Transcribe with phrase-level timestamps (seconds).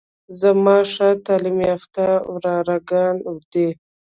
[0.39, 3.15] زما ښه تعليم يافته وراره ګان
[3.51, 3.69] دي.